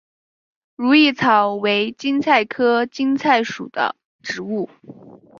[0.75, 4.67] 如意草为堇菜科堇菜属的植物。